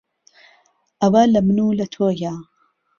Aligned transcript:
ئهوه 1.01 1.23
له 1.33 1.39
من 1.45 1.57
و 1.65 1.77
له 1.77 1.85
تۆیه 1.93 2.33